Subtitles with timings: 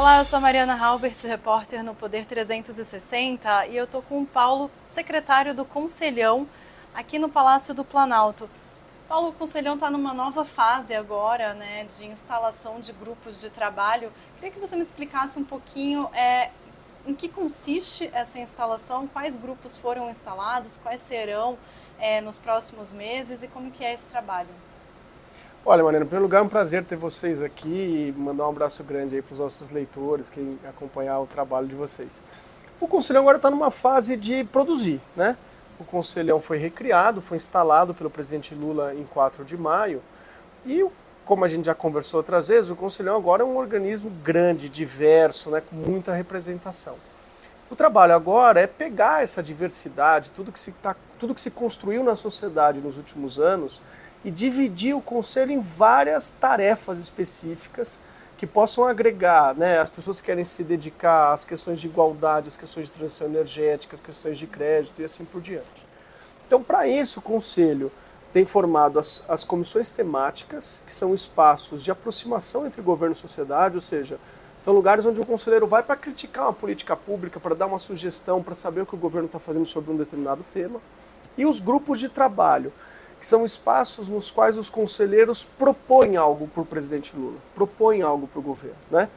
[0.00, 4.26] Olá, eu sou a Mariana Halbert, repórter no Poder 360 e eu estou com o
[4.26, 6.48] Paulo, secretário do Conselhão,
[6.94, 8.48] aqui no Palácio do Planalto.
[9.06, 14.10] Paulo, o Conselhão está numa nova fase agora, né, de instalação de grupos de trabalho.
[14.36, 16.50] Queria que você me explicasse um pouquinho é,
[17.06, 21.58] em que consiste essa instalação, quais grupos foram instalados, quais serão
[21.98, 24.48] é, nos próximos meses e como que é esse trabalho.
[25.62, 28.82] Olha, Mariana, em primeiro lugar é um prazer ter vocês aqui e mandar um abraço
[28.82, 32.22] grande aí para os nossos leitores, quem acompanhar o trabalho de vocês.
[32.80, 35.36] O Conselhão agora está numa fase de produzir, né?
[35.78, 40.02] O Conselhão foi recriado, foi instalado pelo presidente Lula em 4 de maio
[40.64, 40.82] e,
[41.26, 45.50] como a gente já conversou outras vezes, o Conselhão agora é um organismo grande, diverso,
[45.50, 46.96] né, com muita representação.
[47.70, 52.02] O trabalho agora é pegar essa diversidade, tudo que se, tá, tudo que se construiu
[52.02, 53.82] na sociedade nos últimos anos
[54.24, 58.00] e dividir o conselho em várias tarefas específicas
[58.36, 62.56] que possam agregar, né, as pessoas que querem se dedicar às questões de igualdade, às
[62.56, 65.86] questões de transição energética, às questões de crédito e assim por diante.
[66.46, 67.92] Então, para isso, o conselho
[68.32, 73.74] tem formado as, as comissões temáticas, que são espaços de aproximação entre governo e sociedade,
[73.74, 74.18] ou seja,
[74.58, 78.42] são lugares onde o conselheiro vai para criticar uma política pública, para dar uma sugestão,
[78.42, 80.80] para saber o que o governo está fazendo sobre um determinado tema.
[81.36, 82.72] E os grupos de trabalho,
[83.20, 88.26] que são espaços nos quais os conselheiros propõem algo para o presidente Lula, propõem algo
[88.26, 88.78] para o governo.
[88.90, 89.10] Né?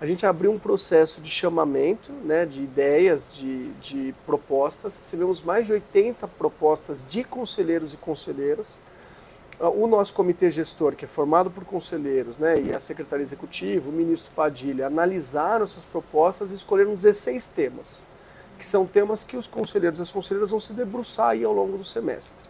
[0.00, 5.66] A gente abriu um processo de chamamento né, de ideias, de, de propostas, recebemos mais
[5.66, 8.80] de 80 propostas de conselheiros e conselheiras.
[9.58, 13.92] O nosso comitê gestor, que é formado por conselheiros, né, e a secretaria executiva, o
[13.92, 18.06] ministro Padilha, analisaram essas propostas e escolheram 16 temas,
[18.58, 21.76] que são temas que os conselheiros e as conselheiras vão se debruçar aí ao longo
[21.76, 22.48] do semestre.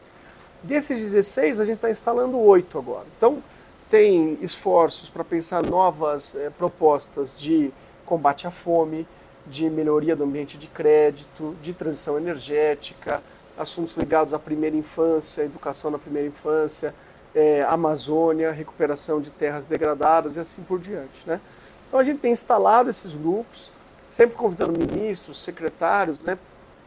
[0.62, 3.06] Desses 16, a gente está instalando oito agora.
[3.16, 3.42] Então,
[3.88, 7.72] tem esforços para pensar novas é, propostas de
[8.04, 9.06] combate à fome,
[9.46, 13.22] de melhoria do ambiente de crédito, de transição energética,
[13.58, 16.94] assuntos ligados à primeira infância, educação na primeira infância,
[17.34, 21.22] é, Amazônia, recuperação de terras degradadas e assim por diante.
[21.26, 21.40] Né?
[21.88, 23.72] Então a gente tem instalado esses grupos,
[24.08, 26.38] sempre convidando ministros, secretários, né,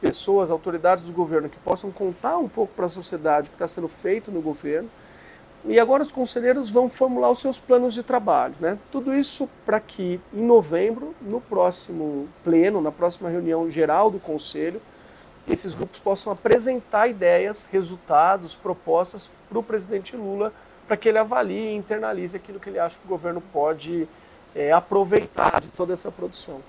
[0.04, 3.68] pessoas, autoridades do governo que possam contar um pouco para a sociedade o que está
[3.68, 4.90] sendo feito no governo.
[5.66, 8.54] E agora os conselheiros vão formular os seus planos de trabalho.
[8.60, 8.78] Né?
[8.92, 14.82] Tudo isso para que em novembro, no próximo pleno, na próxima reunião geral do Conselho,
[15.48, 20.52] esses grupos possam apresentar ideias, resultados, propostas para o presidente Lula,
[20.86, 24.06] para que ele avalie e internalize aquilo que ele acha que o governo pode
[24.54, 26.60] é, aproveitar de toda essa produção.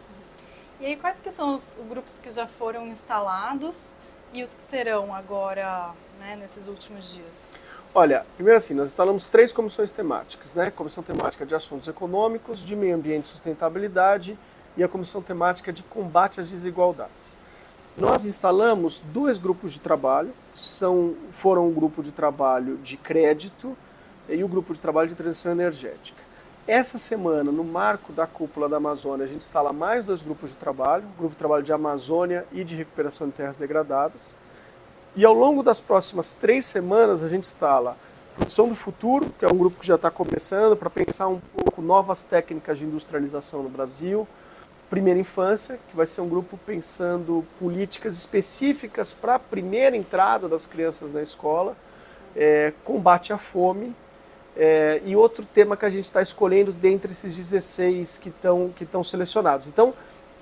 [0.84, 3.94] E aí, quais que são os grupos que já foram instalados
[4.34, 7.52] e os que serão agora, né, nesses últimos dias?
[7.94, 10.70] Olha, primeiro assim, nós instalamos três comissões temáticas, né?
[10.70, 14.38] Comissão temática de assuntos econômicos, de meio ambiente e sustentabilidade
[14.76, 17.38] e a comissão temática de combate às desigualdades.
[17.96, 23.74] Nós instalamos dois grupos de trabalho, são, foram um grupo de trabalho de crédito
[24.28, 26.22] e o grupo de trabalho de transição energética.
[26.66, 30.56] Essa semana, no marco da cúpula da Amazônia, a gente instala mais dois grupos de
[30.56, 34.34] trabalho, grupo de trabalho de Amazônia e de recuperação de terras degradadas.
[35.14, 37.98] E ao longo das próximas três semanas, a gente instala
[38.34, 41.82] Produção do Futuro, que é um grupo que já está começando para pensar um pouco
[41.82, 44.26] novas técnicas de industrialização no Brasil.
[44.88, 50.64] Primeira Infância, que vai ser um grupo pensando políticas específicas para a primeira entrada das
[50.64, 51.76] crianças na escola.
[52.34, 53.94] É, combate à fome,
[54.56, 58.86] é, e outro tema que a gente está escolhendo dentre esses 16 que estão que
[59.04, 59.66] selecionados.
[59.66, 59.92] Então,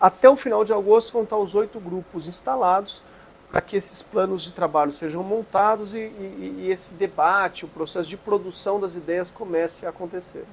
[0.00, 3.02] até o final de agosto vão estar os oito grupos instalados
[3.50, 8.08] para que esses planos de trabalho sejam montados e, e, e esse debate, o processo
[8.08, 10.44] de produção das ideias comece a acontecer.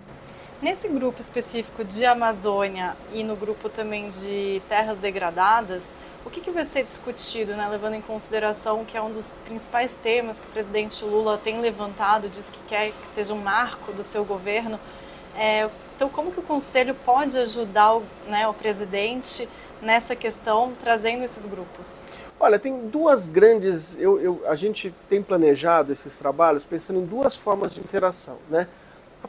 [0.61, 5.93] Nesse grupo específico de Amazônia e no grupo também de terras degradadas,
[6.25, 9.95] o que, que vai ser discutido, né, levando em consideração que é um dos principais
[9.95, 14.03] temas que o presidente Lula tem levantado, diz que quer que seja um marco do
[14.03, 14.77] seu governo?
[15.37, 19.47] É, então, como que o Conselho pode ajudar o, né, o presidente
[19.81, 22.01] nessa questão, trazendo esses grupos?
[22.37, 23.97] Olha, tem duas grandes.
[23.97, 28.37] Eu, eu, a gente tem planejado esses trabalhos pensando em duas formas de interação.
[28.49, 28.67] Né?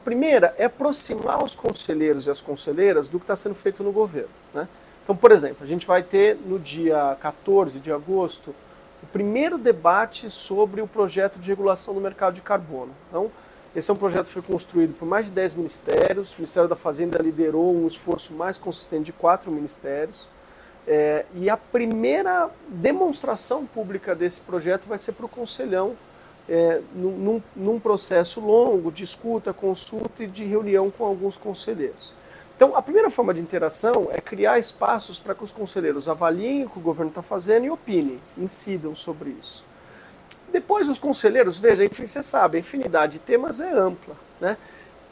[0.04, 4.30] Primeira é aproximar os conselheiros e as conselheiras do que está sendo feito no governo.
[4.54, 4.66] Né?
[5.04, 8.54] Então, por exemplo, a gente vai ter no dia 14 de agosto
[9.02, 12.94] o primeiro debate sobre o projeto de regulação do mercado de carbono.
[13.08, 13.30] Então,
[13.74, 16.34] esse é um projeto que foi construído por mais de 10 ministérios.
[16.34, 20.28] O Ministério da Fazenda liderou um esforço mais consistente de quatro ministérios.
[20.86, 25.94] É, e a primeira demonstração pública desse projeto vai ser para o Conselhão,
[26.50, 32.16] é, num, num, processo longo de escuta, consulta e de reunião com alguns conselheiros.
[32.56, 36.68] Então, a primeira forma de interação é criar espaços para que os conselheiros avaliem o
[36.68, 39.64] que o governo está fazendo e opinem, incidam sobre isso.
[40.52, 44.16] Depois, os conselheiros, veja, você sabe, a infinidade de temas é ampla.
[44.40, 44.56] Né?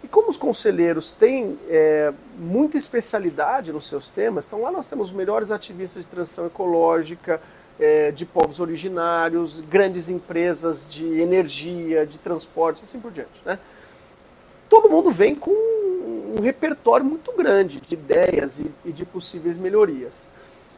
[0.02, 5.10] E como os conselheiros têm é, muita especialidade nos seus temas, então lá nós temos
[5.10, 7.40] os melhores ativistas de transição ecológica,
[7.78, 13.42] é, de povos originários, grandes empresas de energia, de transporte, assim por diante.
[13.44, 13.58] Né?
[14.68, 20.28] Todo mundo vem com um repertório muito grande de ideias e, e de possíveis melhorias.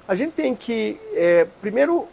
[0.07, 2.07] A gente tem que, é, primeiro,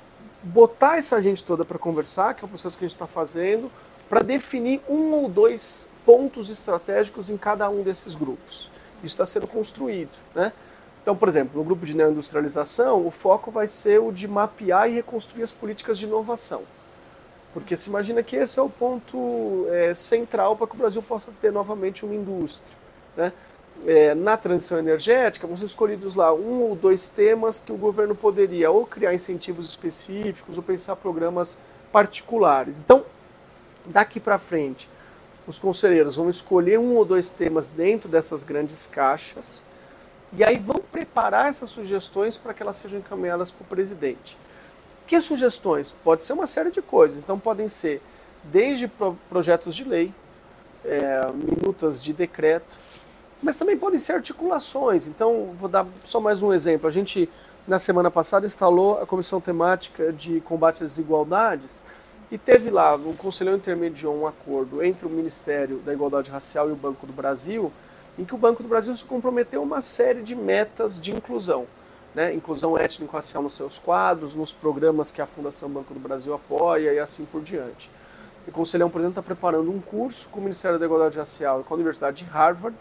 [0.43, 3.71] botar essa gente toda para conversar, que é o processo que a gente está fazendo,
[4.09, 8.69] para definir um ou dois pontos estratégicos em cada um desses grupos.
[9.03, 10.11] Isso está sendo construído.
[10.33, 10.53] Né?
[11.07, 14.95] Então, por exemplo, no grupo de neoindustrialização, o foco vai ser o de mapear e
[14.95, 16.63] reconstruir as políticas de inovação.
[17.53, 21.31] Porque se imagina que esse é o ponto é, central para que o Brasil possa
[21.39, 22.75] ter novamente uma indústria.
[23.15, 23.31] Né?
[23.85, 28.13] É, na transição energética, vão ser escolhidos lá um ou dois temas que o governo
[28.13, 32.79] poderia ou criar incentivos específicos ou pensar programas particulares.
[32.79, 33.05] Então,
[33.85, 34.89] daqui para frente,
[35.47, 39.65] os conselheiros vão escolher um ou dois temas dentro dessas grandes caixas
[40.33, 44.37] e aí vão preparar essas sugestões para que elas sejam encaminhadas para o presidente.
[45.05, 45.95] Que sugestões?
[46.03, 47.19] Pode ser uma série de coisas.
[47.19, 48.01] Então, podem ser
[48.43, 48.91] desde
[49.29, 50.13] projetos de lei,
[50.83, 52.77] é, minutas de decreto,
[53.41, 55.07] mas também podem ser articulações.
[55.07, 56.87] Então, vou dar só mais um exemplo.
[56.87, 57.29] A gente,
[57.65, 61.83] na semana passada, instalou a Comissão Temática de Combate às Desigualdades
[62.29, 66.73] e teve lá, o Conselho intermediou um acordo entre o Ministério da Igualdade Racial e
[66.73, 67.71] o Banco do Brasil,
[68.17, 71.65] em que o Banco do Brasil se comprometeu a uma série de metas de inclusão.
[72.15, 72.33] Né?
[72.33, 76.99] Inclusão étnico-racial nos seus quadros, nos programas que a Fundação Banco do Brasil apoia e
[76.99, 77.91] assim por diante.
[78.47, 81.63] O Conselhão, por exemplo, está preparando um curso com o Ministério da Igualdade Racial e
[81.63, 82.75] com a Universidade de Harvard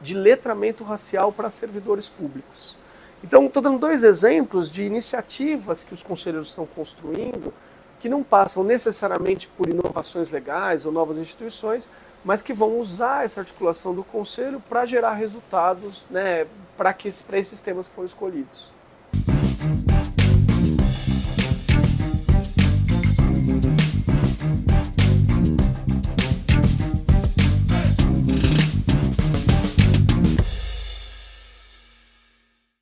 [0.00, 2.78] de letramento racial para servidores públicos.
[3.24, 7.52] Então, estou dando dois exemplos de iniciativas que os conselheiros estão construindo,
[7.98, 11.90] que não passam necessariamente por inovações legais ou novas instituições,
[12.28, 16.46] mas que vão usar essa articulação do conselho para gerar resultados né,
[16.76, 18.70] para esses temas foram escolhidos.